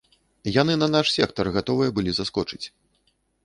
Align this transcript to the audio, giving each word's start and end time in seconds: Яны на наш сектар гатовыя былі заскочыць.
Яны 0.61 0.77
на 0.79 0.87
наш 0.95 1.11
сектар 1.17 1.51
гатовыя 1.59 1.89
былі 1.99 2.11
заскочыць. 2.21 2.63